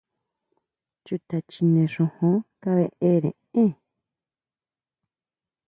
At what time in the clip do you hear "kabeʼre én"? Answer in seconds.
2.61-3.71